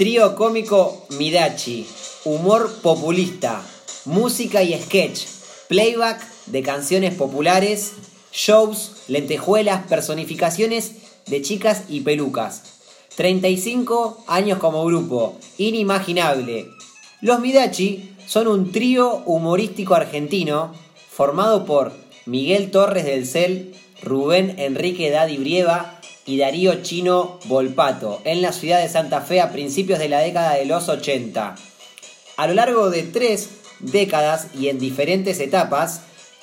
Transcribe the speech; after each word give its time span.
Trío 0.00 0.34
cómico 0.34 1.04
Midachi, 1.10 1.86
humor 2.24 2.72
populista, 2.80 3.60
música 4.06 4.62
y 4.62 4.72
sketch, 4.72 5.26
playback 5.68 6.26
de 6.46 6.62
canciones 6.62 7.12
populares, 7.12 7.92
shows, 8.32 9.02
lentejuelas, 9.08 9.86
personificaciones 9.88 10.92
de 11.26 11.42
chicas 11.42 11.82
y 11.90 12.00
pelucas. 12.00 12.62
35 13.16 14.24
años 14.26 14.58
como 14.58 14.86
grupo, 14.86 15.38
inimaginable. 15.58 16.70
Los 17.20 17.40
Midachi 17.40 18.14
son 18.26 18.48
un 18.48 18.72
trío 18.72 19.22
humorístico 19.26 19.94
argentino 19.94 20.72
formado 21.10 21.66
por 21.66 21.92
Miguel 22.24 22.70
Torres 22.70 23.04
del 23.04 23.26
Cel, 23.26 23.74
Rubén 24.02 24.54
Enrique 24.58 25.10
Daddy 25.10 25.36
Brieva 25.36 25.99
y 26.30 26.38
Darío 26.38 26.80
Chino 26.82 27.40
Volpato 27.46 28.20
en 28.24 28.40
la 28.40 28.52
ciudad 28.52 28.80
de 28.80 28.88
Santa 28.88 29.20
Fe 29.20 29.40
a 29.40 29.50
principios 29.50 29.98
de 29.98 30.08
la 30.08 30.20
década 30.20 30.54
de 30.54 30.64
los 30.64 30.88
80. 30.88 31.56
A 32.36 32.46
lo 32.46 32.54
largo 32.54 32.88
de 32.88 33.02
tres 33.02 33.50
décadas 33.80 34.46
y 34.56 34.68
en 34.68 34.78
diferentes 34.78 35.40
etapas, 35.40 36.02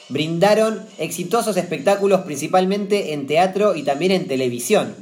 brindaron 0.09 0.85
exitosos 0.97 1.55
espectáculos 1.55 2.21
principalmente 2.21 3.13
en 3.13 3.27
teatro 3.27 3.75
y 3.75 3.83
también 3.83 4.11
en 4.11 4.27
televisión. 4.27 4.93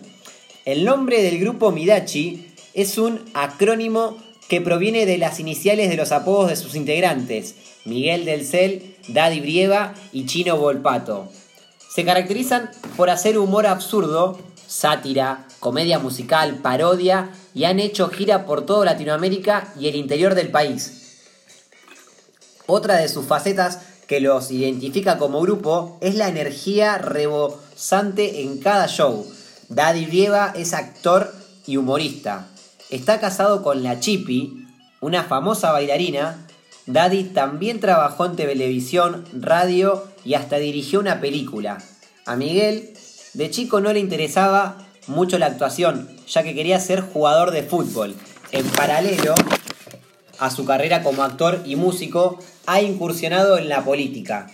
El 0.66 0.86
nombre 0.86 1.24
del 1.24 1.40
grupo 1.40 1.72
Midachi 1.72 2.46
es 2.76 3.00
un 3.00 3.26
acrónimo 3.34 4.18
que 4.48 4.62
proviene 4.62 5.08
de 5.08 5.18
las 5.18 5.40
iniciales 5.40 5.90
de 5.90 5.98
los 5.98 6.12
apodos 6.12 6.50
de 6.52 6.58
sus 6.58 6.76
integrantes, 6.76 7.56
Miguel 7.86 8.24
del 8.24 8.46
Cel, 8.46 8.96
Daddy 9.08 9.40
Brieva 9.40 9.96
y 10.14 10.28
Chino 10.28 10.58
Volpato. 10.58 11.28
Se 11.90 12.06
caracterizan 12.06 12.70
por 12.98 13.10
hacer 13.10 13.40
humor 13.40 13.66
absurdo, 13.66 14.38
sátira, 14.68 15.48
comedia 15.60 16.00
musical, 16.00 16.60
parodia 16.62 17.32
y 17.54 17.66
han 17.66 17.80
hecho 17.80 18.10
gira 18.10 18.46
por 18.46 18.66
toda 18.66 18.86
Latinoamérica 18.86 19.74
y 19.80 19.88
el 19.88 19.96
interior 19.96 20.36
del 20.36 20.50
país. 20.50 21.22
Otra 22.68 22.96
de 22.98 23.08
sus 23.10 23.26
facetas 23.26 23.80
que 24.08 24.20
los 24.20 24.52
identifica 24.52 25.18
como 25.18 25.42
grupo 25.42 25.98
es 26.02 26.16
la 26.16 26.28
energía 26.28 26.98
rebosante 26.98 28.42
en 28.42 28.60
cada 28.60 28.88
show. 28.88 29.26
Daddy 29.70 30.06
Brieva 30.06 30.54
es 30.56 30.74
actor 30.74 31.34
y 31.66 31.78
humorista. 31.78 32.48
Está 32.90 33.20
casado 33.20 33.64
con 33.64 33.84
la 33.84 34.00
Chippy, 34.00 34.68
una 35.02 35.24
famosa 35.24 35.72
bailarina. 35.72 36.48
Daddy 36.86 37.26
también 37.26 37.80
trabajó 37.80 38.26
en 38.26 38.36
televisión, 38.36 39.26
radio 39.34 40.04
y 40.24 40.36
hasta 40.36 40.58
dirigió 40.58 41.00
una 41.00 41.20
película. 41.20 41.80
A 42.28 42.36
Miguel, 42.36 42.94
de 43.36 43.50
chico 43.52 43.82
no 43.82 43.94
le 43.94 44.00
interesaba 44.00 44.88
mucho 45.08 45.38
la 45.38 45.46
actuación, 45.48 46.10
ya 46.28 46.44
que 46.44 46.56
quería 46.56 46.80
ser 46.80 47.02
jugador 47.02 47.52
de 47.52 47.64
fútbol. 47.64 48.16
En 48.52 48.66
paralelo 48.68 49.36
a 50.40 50.50
su 50.50 50.66
carrera 50.66 51.04
como 51.04 51.24
actor 51.24 51.62
y 51.66 51.76
músico, 51.76 52.40
ha 52.66 52.82
incursionado 52.82 53.58
en 53.58 53.70
la 53.70 53.84
política. 53.84 54.48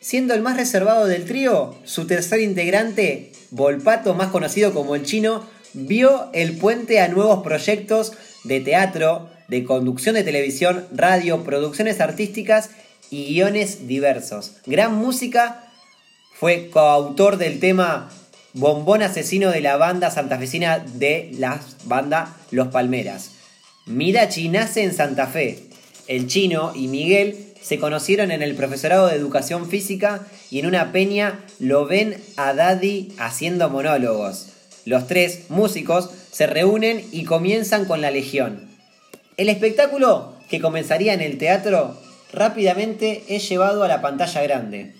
Siendo 0.00 0.34
el 0.34 0.42
más 0.42 0.56
reservado 0.56 1.06
del 1.06 1.24
trío, 1.24 1.74
su 1.84 2.06
tercer 2.06 2.40
integrante, 2.40 3.32
Volpato, 3.50 4.14
más 4.14 4.28
conocido 4.28 4.72
como 4.72 4.94
el 4.94 5.04
chino, 5.04 5.44
vio 5.72 6.30
el 6.32 6.56
puente 6.56 7.00
a 7.00 7.08
nuevos 7.08 7.42
proyectos 7.42 8.12
de 8.44 8.60
teatro, 8.60 9.28
de 9.48 9.64
conducción 9.64 10.14
de 10.14 10.24
televisión, 10.24 10.86
radio, 10.94 11.42
producciones 11.44 12.00
artísticas 12.00 12.70
y 13.10 13.26
guiones 13.26 13.88
diversos. 13.88 14.52
Gran 14.66 14.94
música, 14.94 15.67
fue 16.38 16.70
coautor 16.70 17.36
del 17.36 17.58
tema 17.58 18.10
Bombón 18.52 19.02
Asesino 19.02 19.50
de 19.50 19.60
la 19.60 19.76
banda 19.76 20.12
santafesina 20.12 20.78
de 20.78 21.30
la 21.36 21.60
banda 21.84 22.36
Los 22.52 22.68
Palmeras. 22.68 23.32
Midachi 23.86 24.48
nace 24.48 24.84
en 24.84 24.94
Santa 24.94 25.26
Fe. 25.26 25.64
El 26.06 26.28
chino 26.28 26.72
y 26.76 26.86
Miguel 26.86 27.54
se 27.60 27.80
conocieron 27.80 28.30
en 28.30 28.42
el 28.42 28.54
profesorado 28.54 29.08
de 29.08 29.16
educación 29.16 29.68
física 29.68 30.26
y 30.48 30.60
en 30.60 30.66
una 30.66 30.92
peña 30.92 31.40
lo 31.58 31.86
ven 31.86 32.16
a 32.36 32.54
Daddy 32.54 33.14
haciendo 33.18 33.68
monólogos. 33.68 34.50
Los 34.84 35.08
tres 35.08 35.50
músicos 35.50 36.10
se 36.30 36.46
reúnen 36.46 37.04
y 37.10 37.24
comienzan 37.24 37.84
con 37.84 38.00
la 38.00 38.12
Legión. 38.12 38.68
El 39.36 39.48
espectáculo, 39.48 40.34
que 40.48 40.60
comenzaría 40.60 41.14
en 41.14 41.20
el 41.20 41.36
teatro, 41.36 41.98
rápidamente 42.32 43.24
es 43.26 43.48
llevado 43.48 43.82
a 43.82 43.88
la 43.88 44.00
pantalla 44.00 44.42
grande. 44.42 44.97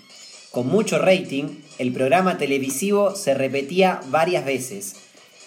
Con 0.50 0.68
mucho 0.68 0.98
rating, 0.98 1.62
el 1.78 1.92
programa 1.92 2.38
televisivo 2.38 3.14
se 3.14 3.34
repetía 3.34 4.00
varias 4.08 4.44
veces. 4.44 4.96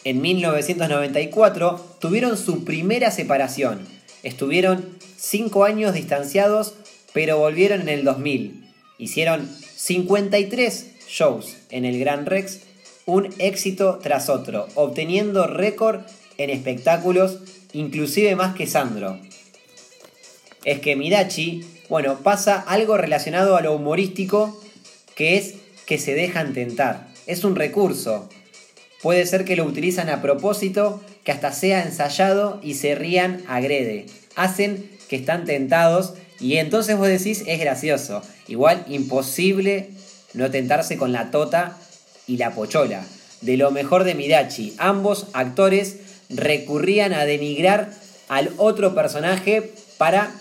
En 0.04 0.22
1994 0.22 1.98
tuvieron 2.00 2.38
su 2.38 2.64
primera 2.64 3.12
separación. 3.12 3.88
Estuvieron 4.24 4.86
cinco 5.18 5.64
años 5.64 5.94
distanciados 5.94 6.76
pero 7.14 7.38
volvieron 7.38 7.82
en 7.82 7.90
el 7.90 8.04
2000. 8.04 8.64
Hicieron 8.98 9.50
53 9.76 10.92
shows 11.08 11.58
en 11.70 11.86
el 11.86 12.00
Gran 12.00 12.26
Rex, 12.26 12.62
un 13.06 13.34
éxito 13.40 14.00
tras 14.02 14.30
otro, 14.30 14.68
obteniendo 14.76 15.48
récord 15.48 16.02
en 16.38 16.50
espectáculos, 16.50 17.40
inclusive 17.74 18.36
más 18.36 18.56
que 18.56 18.68
Sandro. 18.68 19.20
Es 20.64 20.80
que 20.80 20.96
Midachi, 20.96 21.66
bueno, 21.90 22.20
pasa 22.20 22.60
algo 22.60 22.98
relacionado 22.98 23.58
a 23.58 23.62
lo 23.62 23.74
humorístico, 23.74 24.60
que 25.16 25.38
es 25.38 25.56
que 25.86 25.98
se 25.98 26.16
dejan 26.16 26.54
tentar. 26.54 27.08
Es 27.28 27.44
un 27.44 27.56
recurso. 27.56 28.30
Puede 29.02 29.26
ser 29.26 29.46
que 29.46 29.56
lo 29.56 29.66
utilizan 29.66 30.10
a 30.10 30.22
propósito, 30.22 31.02
que 31.24 31.32
hasta 31.32 31.52
sea 31.52 31.84
ensayado 31.84 32.60
y 32.64 32.76
se 32.76 32.96
rían 32.96 33.44
agrede. 33.48 34.06
Hacen 34.36 34.90
que 35.10 35.16
están 35.16 35.46
tentados 35.46 36.14
y 36.40 36.58
entonces 36.58 36.98
vos 36.98 37.08
decís, 37.08 37.44
es 37.48 37.60
gracioso. 37.60 38.22
Igual 38.48 38.86
imposible 38.88 39.90
no 40.34 40.50
tentarse 40.50 40.98
con 40.98 41.12
la 41.12 41.32
tota 41.32 41.78
y 42.28 42.38
la 42.38 42.52
pochola. 42.52 43.04
De 43.42 43.58
lo 43.58 43.72
mejor 43.72 44.04
de 44.04 44.16
Midachi, 44.16 44.76
ambos 44.78 45.28
actores 45.34 45.98
recurrían 46.30 47.14
a 47.14 47.26
denigrar 47.26 47.92
al 48.30 48.52
otro 48.58 48.96
personaje 48.96 49.74
para 49.98 50.32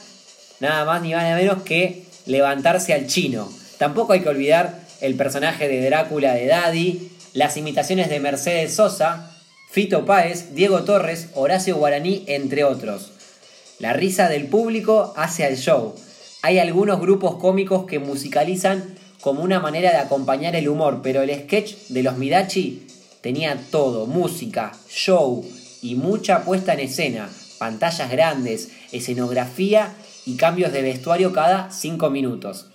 nada 0.60 0.84
más 0.84 1.02
ni 1.02 1.10
nada 1.10 1.34
menos 1.36 1.62
que 1.62 2.04
levantarse 2.26 2.92
al 2.92 3.06
chino. 3.06 3.50
Tampoco 3.80 4.12
hay 4.12 4.20
que 4.20 4.28
olvidar 4.28 4.78
el 5.00 5.14
personaje 5.14 5.66
de 5.66 5.82
Drácula 5.86 6.34
de 6.34 6.46
Daddy, 6.46 7.12
las 7.32 7.56
imitaciones 7.56 8.10
de 8.10 8.20
Mercedes 8.20 8.74
Sosa, 8.74 9.34
Fito 9.70 10.04
Páez, 10.04 10.54
Diego 10.54 10.82
Torres, 10.82 11.30
Horacio 11.32 11.76
Guaraní, 11.76 12.24
entre 12.26 12.62
otros. 12.62 13.12
La 13.78 13.94
risa 13.94 14.28
del 14.28 14.48
público 14.48 15.14
hace 15.16 15.46
al 15.46 15.56
show. 15.56 15.94
Hay 16.42 16.58
algunos 16.58 17.00
grupos 17.00 17.36
cómicos 17.36 17.86
que 17.86 17.98
musicalizan 17.98 18.98
como 19.22 19.42
una 19.42 19.60
manera 19.60 19.92
de 19.92 19.96
acompañar 19.96 20.54
el 20.56 20.68
humor, 20.68 21.00
pero 21.02 21.22
el 21.22 21.34
sketch 21.44 21.88
de 21.88 22.02
los 22.02 22.18
Midachi 22.18 22.86
tenía 23.22 23.58
todo, 23.70 24.04
música, 24.06 24.72
show 24.90 25.42
y 25.80 25.94
mucha 25.94 26.44
puesta 26.44 26.74
en 26.74 26.80
escena, 26.80 27.30
pantallas 27.56 28.10
grandes, 28.10 28.68
escenografía 28.92 29.94
y 30.26 30.36
cambios 30.36 30.70
de 30.70 30.82
vestuario 30.82 31.32
cada 31.32 31.70
5 31.70 32.10
minutos. 32.10 32.66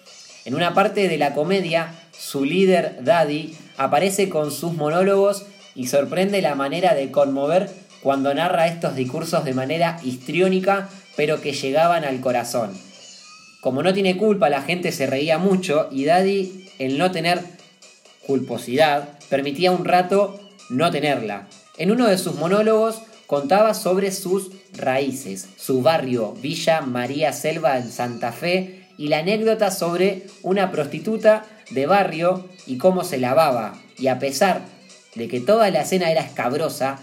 En 0.45 0.53
una 0.53 0.75
parte 0.75 1.09
de 1.09 1.17
la 1.17 1.33
comedia, 1.33 1.94
su 2.11 2.45
líder, 2.45 3.00
Daddy, 3.03 3.57
aparece 3.78 4.29
con 4.29 4.51
sus 4.51 4.73
monólogos 4.73 5.45
y 5.73 5.88
sorprende 5.88 6.41
la 6.41 6.53
manera 6.53 6.94
de 6.94 7.09
conmover 7.09 7.69
cuando 8.01 8.31
narra 8.33 8.67
estos 8.67 8.95
discursos 8.95 9.44
de 9.44 9.55
manera 9.55 9.97
histriónica, 10.03 10.88
pero 11.16 11.41
que 11.41 11.53
llegaban 11.53 12.05
al 12.05 12.22
corazón. 12.22 12.72
Como 13.59 13.81
no 13.81 13.95
tiene 13.95 14.17
culpa, 14.17 14.50
la 14.50 14.61
gente 14.61 14.91
se 14.91 15.07
reía 15.07 15.39
mucho 15.39 15.89
y 15.91 16.05
Daddy, 16.05 16.69
el 16.78 17.00
no 17.00 17.09
tener 17.09 17.41
culposidad, 18.28 19.09
permitía 19.29 19.72
un 19.72 19.85
rato 19.85 20.39
no 20.69 20.91
tenerla. 20.91 21.47
En 21.78 21.89
uno 21.89 22.05
de 22.07 22.19
sus 22.19 22.35
monólogos 22.35 23.01
contaba 23.25 23.73
sobre 23.73 24.11
sus 24.11 24.51
raíces, 24.73 25.49
su 25.58 25.81
barrio, 25.81 26.34
Villa 26.34 26.81
María 26.81 27.34
Selva 27.34 27.78
en 27.79 27.91
Santa 27.91 28.31
Fe, 28.31 28.84
y 28.97 29.07
la 29.07 29.19
anécdota 29.19 29.71
sobre 29.71 30.27
una 30.41 30.71
prostituta 30.71 31.45
de 31.71 31.85
barrio 31.85 32.47
y 32.65 32.77
cómo 32.77 33.03
se 33.03 33.17
lavaba. 33.17 33.75
Y 33.97 34.07
a 34.07 34.19
pesar 34.19 34.61
de 35.15 35.27
que 35.27 35.39
toda 35.39 35.69
la 35.71 35.81
escena 35.81 36.11
era 36.11 36.21
escabrosa, 36.21 36.99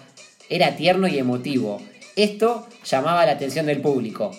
era 0.48 0.76
tierno 0.76 1.08
y 1.08 1.18
emotivo. 1.18 1.80
Esto 2.16 2.66
llamaba 2.84 3.26
la 3.26 3.32
atención 3.32 3.66
del 3.66 3.80
público. 3.80 4.32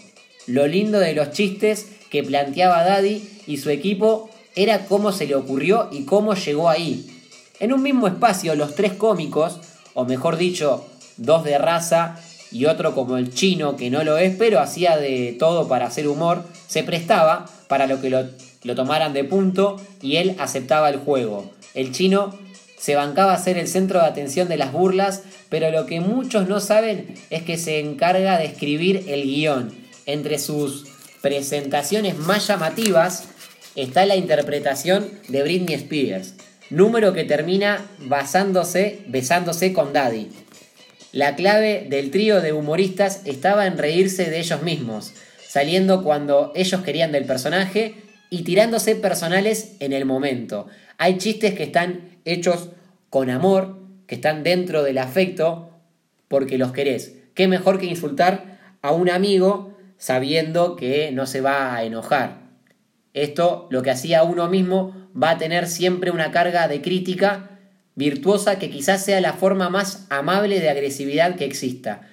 Lo 0.45 0.67
lindo 0.67 0.99
de 0.99 1.13
los 1.13 1.31
chistes 1.31 1.87
que 2.09 2.23
planteaba 2.23 2.83
Daddy 2.83 3.41
y 3.47 3.57
su 3.57 3.69
equipo 3.69 4.29
era 4.55 4.85
cómo 4.85 5.11
se 5.11 5.25
le 5.25 5.35
ocurrió 5.35 5.89
y 5.91 6.05
cómo 6.05 6.35
llegó 6.35 6.69
ahí. 6.69 7.09
En 7.59 7.73
un 7.73 7.81
mismo 7.81 8.07
espacio, 8.07 8.55
los 8.55 8.75
tres 8.75 8.93
cómicos, 8.93 9.59
o 9.93 10.05
mejor 10.05 10.37
dicho, 10.37 10.85
dos 11.17 11.43
de 11.43 11.57
raza 11.57 12.19
y 12.53 12.65
otro 12.67 12.93
como 12.93 13.17
el 13.17 13.33
chino, 13.33 13.75
que 13.75 13.89
no 13.89 14.03
lo 14.03 14.17
es, 14.17 14.35
pero 14.37 14.59
hacía 14.59 14.95
de 14.97 15.35
todo 15.37 15.67
para 15.67 15.87
hacer 15.87 16.07
humor, 16.07 16.43
se 16.67 16.83
prestaba 16.83 17.47
para 17.67 17.87
lo 17.87 17.99
que 17.99 18.09
lo, 18.09 18.25
lo 18.63 18.75
tomaran 18.75 19.11
de 19.13 19.23
punto 19.23 19.81
y 20.01 20.17
él 20.17 20.35
aceptaba 20.39 20.89
el 20.89 20.97
juego. 20.97 21.51
El 21.73 21.91
chino 21.91 22.37
se 22.77 22.95
bancaba 22.95 23.37
ser 23.37 23.57
el 23.57 23.67
centro 23.67 23.99
de 23.99 24.05
atención 24.05 24.47
de 24.49 24.57
las 24.57 24.71
burlas, 24.71 25.23
pero 25.49 25.71
lo 25.71 25.85
que 25.85 25.99
muchos 25.99 26.47
no 26.47 26.59
saben 26.59 27.15
es 27.29 27.41
que 27.41 27.57
se 27.57 27.79
encarga 27.79 28.37
de 28.37 28.45
escribir 28.45 29.05
el 29.07 29.23
guion. 29.23 29.73
Entre 30.05 30.37
sus 30.37 30.85
presentaciones 31.21 32.17
más 32.17 32.45
llamativas 32.47 33.23
está 33.75 34.05
la 34.05 34.17
interpretación 34.17 35.09
de 35.29 35.41
Britney 35.41 35.75
Spears, 35.75 36.35
número 36.69 37.13
que 37.13 37.23
termina 37.23 37.85
basándose, 37.99 38.99
besándose 39.07 39.71
con 39.71 39.93
Daddy. 39.93 40.29
La 41.13 41.35
clave 41.35 41.85
del 41.91 42.09
trío 42.09 42.41
de 42.41 42.53
humoristas 42.53 43.21
estaba 43.25 43.67
en 43.67 43.77
reírse 43.77 44.31
de 44.31 44.39
ellos 44.39 44.63
mismos, 44.63 45.13
saliendo 45.47 46.03
cuando 46.03 46.51
ellos 46.55 46.81
querían 46.81 47.11
del 47.11 47.25
personaje 47.25 47.97
y 48.31 48.41
tirándose 48.41 48.95
personales 48.95 49.75
en 49.79 49.93
el 49.93 50.05
momento. 50.05 50.65
Hay 50.97 51.19
chistes 51.19 51.53
que 51.53 51.65
están 51.65 52.17
hechos 52.25 52.69
con 53.11 53.29
amor, 53.29 53.77
que 54.07 54.15
están 54.15 54.41
dentro 54.41 54.81
del 54.81 54.97
afecto, 54.97 55.69
porque 56.27 56.57
los 56.57 56.71
querés. 56.71 57.13
¿Qué 57.35 57.47
mejor 57.47 57.79
que 57.79 57.85
insultar 57.85 58.57
a 58.81 58.91
un 58.91 59.07
amigo 59.11 59.77
sabiendo 59.99 60.75
que 60.75 61.11
no 61.11 61.27
se 61.27 61.41
va 61.41 61.75
a 61.75 61.83
enojar? 61.83 62.41
Esto, 63.13 63.67
lo 63.69 63.83
que 63.83 63.91
hacía 63.91 64.23
uno 64.23 64.49
mismo, 64.49 64.95
va 65.15 65.29
a 65.29 65.37
tener 65.37 65.67
siempre 65.67 66.09
una 66.09 66.31
carga 66.31 66.67
de 66.67 66.81
crítica 66.81 67.52
virtuosa 67.95 68.59
que 68.59 68.69
quizás 68.69 69.03
sea 69.05 69.21
la 69.21 69.33
forma 69.33 69.69
más 69.69 70.07
amable 70.09 70.59
de 70.59 70.69
agresividad 70.69 71.35
que 71.35 71.45
exista. 71.45 72.09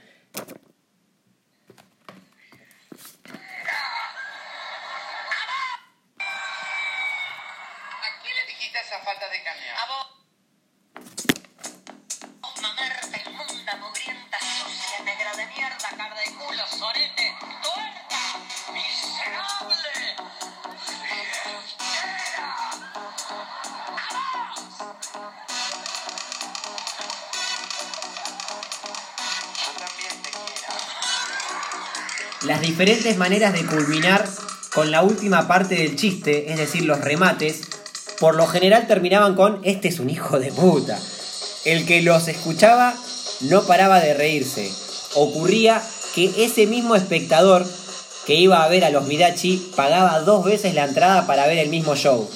Las 32.47 32.63
diferentes 32.63 33.19
maneras 33.19 33.53
de 33.53 33.67
culminar 33.67 34.27
con 34.73 34.91
la 34.91 35.03
última 35.03 35.47
parte 35.47 35.75
del 35.75 35.95
chiste, 35.95 36.51
es 36.51 36.57
decir, 36.57 36.87
los 36.87 36.99
remates, 36.99 37.61
por 38.19 38.35
lo 38.35 38.47
general 38.47 38.87
terminaban 38.87 39.35
con 39.35 39.61
este 39.63 39.89
es 39.89 40.01
un 40.01 40.09
hijo 40.09 40.39
de 40.39 40.51
puta. 40.51 40.99
El 41.67 41.85
que 41.85 42.01
los 42.01 42.29
escuchaba 42.29 42.95
no 43.43 43.65
paraba 43.65 44.01
de 44.01 44.15
reírse. 44.15 44.71
Ocurría 45.17 45.83
que 46.15 46.33
ese 46.39 46.67
mismo 46.67 46.97
espectador 46.97 47.67
que 48.25 48.37
iba 48.37 48.65
a 48.65 48.69
ver 48.69 48.85
a 48.85 48.91
los 48.91 49.07
Midachi 49.07 49.73
pagaba 49.77 50.21
dos 50.21 50.43
veces 50.43 50.73
la 50.75 50.85
entrada 50.85 51.27
para 51.27 51.47
ver 51.47 51.59
el 51.59 51.69
mismo 51.69 51.95
show. 51.95 52.27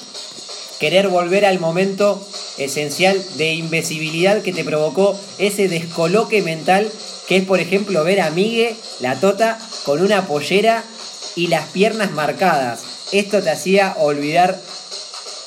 Querer 0.79 1.07
volver 1.07 1.47
al 1.47 1.59
momento 1.59 2.23
esencial 2.59 3.19
de 3.37 3.53
invisibilidad 3.53 4.43
que 4.43 4.53
te 4.53 4.63
provocó 4.63 5.19
ese 5.39 5.67
descoloque 5.67 6.43
mental 6.43 6.91
que 7.27 7.37
es 7.37 7.45
por 7.45 7.59
ejemplo 7.59 8.03
ver 8.03 8.21
a 8.21 8.29
Migue, 8.29 8.75
la 8.99 9.15
tota, 9.19 9.59
con 9.85 10.01
una 10.01 10.27
pollera 10.27 10.83
y 11.35 11.47
las 11.47 11.67
piernas 11.69 12.11
marcadas. 12.11 12.83
Esto 13.11 13.41
te 13.41 13.49
hacía 13.49 13.95
olvidar 13.99 14.57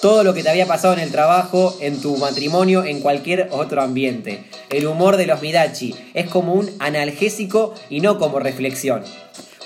todo 0.00 0.22
lo 0.22 0.32
que 0.32 0.42
te 0.42 0.50
había 0.50 0.66
pasado 0.66 0.94
en 0.94 1.00
el 1.00 1.10
trabajo, 1.10 1.76
en 1.80 2.00
tu 2.00 2.16
matrimonio, 2.16 2.84
en 2.84 3.00
cualquier 3.00 3.48
otro 3.50 3.82
ambiente. 3.82 4.44
El 4.70 4.86
humor 4.86 5.16
de 5.16 5.26
los 5.26 5.42
Midachi 5.42 5.94
es 6.14 6.28
como 6.28 6.54
un 6.54 6.70
analgésico 6.78 7.74
y 7.90 8.00
no 8.00 8.18
como 8.18 8.38
reflexión. 8.38 9.02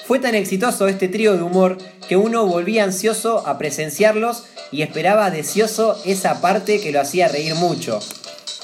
Fue 0.06 0.18
tan 0.18 0.34
exitoso 0.34 0.88
este 0.88 1.08
trío 1.08 1.36
de 1.36 1.42
humor 1.42 1.78
que 2.08 2.16
uno 2.16 2.46
volvía 2.46 2.84
ansioso 2.84 3.46
a 3.46 3.58
presenciarlos 3.58 4.44
y 4.70 4.82
esperaba 4.82 5.30
deseoso 5.30 6.00
esa 6.04 6.40
parte 6.40 6.80
que 6.80 6.92
lo 6.92 7.00
hacía 7.00 7.28
reír 7.28 7.54
mucho. 7.54 8.00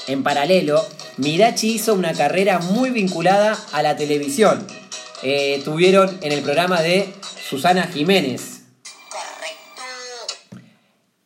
En 0.07 0.23
paralelo, 0.23 0.83
Midachi 1.19 1.73
hizo 1.73 1.95
una 1.95 2.13
carrera 2.13 2.59
muy 2.59 2.91
vinculada 2.91 3.57
a 3.73 3.83
la 3.83 3.97
televisión. 3.97 4.65
Eh, 5.21 5.61
tuvieron 5.65 6.17
en 6.21 6.31
el 6.31 6.41
programa 6.41 6.81
de 6.81 7.09
Susana 7.49 7.83
Jiménez. 7.83 8.63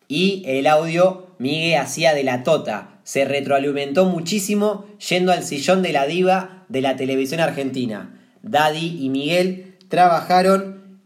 Y 0.07 0.41
el 0.47 0.65
audio 0.65 1.27
Migue 1.37 1.77
hacía 1.77 2.15
de 2.15 2.23
la 2.23 2.41
tota. 2.41 3.01
Se 3.03 3.25
retroalimentó 3.25 4.05
muchísimo 4.05 4.87
yendo 5.09 5.31
al 5.31 5.43
sillón 5.43 5.83
de 5.83 5.93
la 5.93 6.07
diva 6.07 6.65
de 6.69 6.81
la 6.81 6.95
televisión 6.95 7.39
argentina. 7.39 8.19
Daddy 8.41 8.97
y 8.99 9.09
Miguel 9.09 9.75
trabajaron 9.89 10.97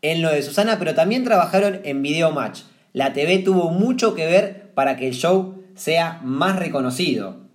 en 0.00 0.22
lo 0.22 0.30
de 0.30 0.42
Susana, 0.42 0.78
pero 0.78 0.94
también 0.94 1.22
trabajaron 1.22 1.80
en 1.84 2.00
Video 2.00 2.30
Match. 2.32 2.60
La 2.94 3.12
TV 3.12 3.40
tuvo 3.40 3.68
mucho 3.68 4.14
que 4.14 4.24
ver 4.24 4.72
para 4.72 4.96
que 4.96 5.06
el 5.06 5.14
show 5.14 5.62
sea 5.74 6.22
más 6.24 6.58
reconocido. 6.58 7.45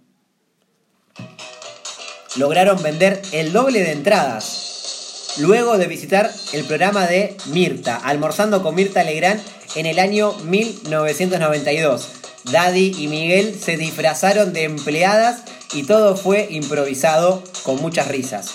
Lograron 2.38 2.81
vender 2.81 3.22
el 3.33 3.51
doble 3.51 3.81
de 3.81 3.92
entradas. 3.92 5.36
Luego 5.39 5.78
de 5.78 5.88
visitar 5.88 6.31
el 6.54 6.63
programa 6.63 7.06
de 7.06 7.36
Mirta, 7.48 7.98
almorzando 7.98 8.63
con 8.63 8.74
Mirta 8.74 9.04
Legrand 9.04 9.42
en 9.75 9.86
el 9.86 10.00
año 10.00 10.33
1992. 10.45 12.07
Daddy 12.45 12.95
y 12.98 13.07
Miguel 13.07 13.60
se 13.60 13.75
disfrazaron 13.75 14.54
de 14.54 14.63
empleadas 14.63 15.42
y 15.74 15.83
todo 15.83 16.16
fue 16.16 16.48
improvisado 16.50 17.44
con 17.63 17.81
muchas 17.81 18.07
risas. 18.07 18.50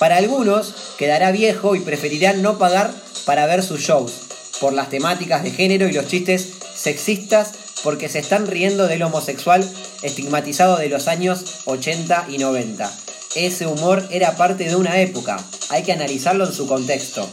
Para 0.00 0.16
algunos 0.16 0.94
quedará 0.98 1.30
viejo 1.30 1.76
y 1.76 1.80
preferirán 1.80 2.42
no 2.42 2.58
pagar 2.58 2.90
para 3.26 3.46
ver 3.46 3.62
sus 3.62 3.80
shows, 3.80 4.12
por 4.60 4.72
las 4.72 4.90
temáticas 4.90 5.44
de 5.44 5.52
género 5.52 5.88
y 5.88 5.92
los 5.92 6.08
chistes 6.08 6.54
sexistas 6.74 7.52
porque 7.84 8.08
se 8.08 8.18
están 8.18 8.48
riendo 8.48 8.88
del 8.88 9.02
homosexual 9.02 9.64
estigmatizado 10.02 10.78
de 10.78 10.88
los 10.88 11.06
años 11.06 11.44
80 11.66 12.26
y 12.28 12.38
90. 12.38 12.90
Ese 13.34 13.66
humor 13.66 14.02
era 14.10 14.36
parte 14.36 14.64
de 14.64 14.74
una 14.74 15.00
época, 15.00 15.38
hay 15.68 15.84
que 15.84 15.92
analizarlo 15.92 16.46
en 16.46 16.52
su 16.52 16.66
contexto. 16.66 17.28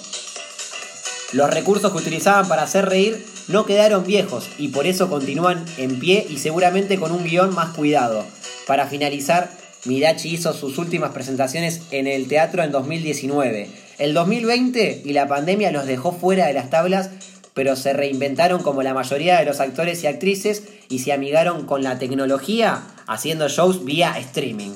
Los 1.33 1.49
recursos 1.49 1.91
que 1.91 1.97
utilizaban 1.97 2.47
para 2.47 2.63
hacer 2.63 2.85
reír 2.85 3.25
no 3.47 3.65
quedaron 3.65 4.05
viejos 4.05 4.47
y 4.59 4.67
por 4.67 4.85
eso 4.85 5.09
continúan 5.09 5.65
en 5.77 5.99
pie 5.99 6.27
y 6.29 6.37
seguramente 6.37 6.99
con 6.99 7.11
un 7.11 7.23
guion 7.23 7.55
más 7.55 7.75
cuidado. 7.75 8.23
Para 8.67 8.85
finalizar, 8.85 9.49
Midachi 9.85 10.29
hizo 10.29 10.53
sus 10.53 10.77
últimas 10.77 11.13
presentaciones 11.13 11.81
en 11.89 12.05
el 12.05 12.27
teatro 12.27 12.63
en 12.63 12.71
2019. 12.71 13.69
El 13.97 14.13
2020 14.13 15.01
y 15.03 15.13
la 15.13 15.27
pandemia 15.27 15.71
los 15.71 15.87
dejó 15.87 16.11
fuera 16.11 16.45
de 16.45 16.53
las 16.53 16.69
tablas 16.69 17.09
pero 17.57 17.75
se 17.75 17.91
reinventaron 17.91 18.61
como 18.61 18.83
la 18.83 18.93
mayoría 18.93 19.39
de 19.39 19.45
los 19.45 19.59
actores 19.61 20.03
y 20.03 20.07
actrices 20.07 20.61
y 20.89 20.99
se 20.99 21.11
amigaron 21.11 21.65
con 21.65 21.81
la 21.81 21.97
tecnología 21.97 22.83
haciendo 23.07 23.49
shows 23.49 23.83
vía 23.83 24.15
streaming. 24.19 24.73